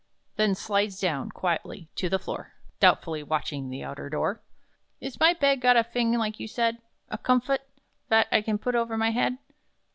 [0.35, 4.41] Then slides down, quietly, to the floor, Doubtfully watching the outer door.
[4.99, 7.61] She says, "Is my bed got a fing like you said A 'comfut'
[8.09, 9.37] vat I can put over my head?"